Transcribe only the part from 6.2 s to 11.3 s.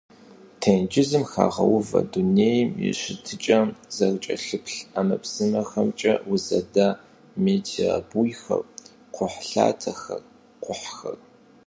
узэда метеобуйхэр, кхъухьлъатэхэр, кхъухьхэр.